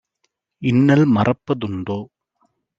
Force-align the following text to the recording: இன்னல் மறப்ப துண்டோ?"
இன்னல் 0.61 1.05
மறப்ப 1.07 1.55
துண்டோ?" 1.55 1.99